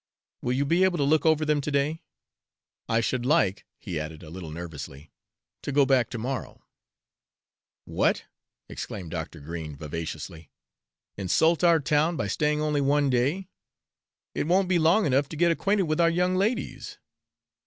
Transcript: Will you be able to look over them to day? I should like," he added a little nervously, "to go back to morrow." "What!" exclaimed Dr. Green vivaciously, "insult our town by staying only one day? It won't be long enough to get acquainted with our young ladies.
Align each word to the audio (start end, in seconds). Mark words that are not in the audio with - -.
Will 0.41 0.53
you 0.53 0.65
be 0.65 0.83
able 0.83 0.97
to 0.97 1.03
look 1.03 1.27
over 1.27 1.45
them 1.45 1.61
to 1.61 1.69
day? 1.69 2.01
I 2.89 3.01
should 3.01 3.23
like," 3.23 3.67
he 3.77 3.99
added 3.99 4.23
a 4.23 4.31
little 4.31 4.49
nervously, 4.49 5.11
"to 5.61 5.71
go 5.71 5.85
back 5.85 6.09
to 6.09 6.17
morrow." 6.17 6.65
"What!" 7.85 8.23
exclaimed 8.67 9.11
Dr. 9.11 9.39
Green 9.39 9.75
vivaciously, 9.75 10.49
"insult 11.17 11.63
our 11.63 11.79
town 11.79 12.15
by 12.15 12.25
staying 12.27 12.61
only 12.63 12.81
one 12.81 13.11
day? 13.11 13.49
It 14.33 14.47
won't 14.47 14.69
be 14.69 14.79
long 14.79 15.05
enough 15.05 15.29
to 15.29 15.37
get 15.37 15.51
acquainted 15.51 15.83
with 15.83 16.01
our 16.01 16.09
young 16.09 16.35
ladies. 16.35 16.97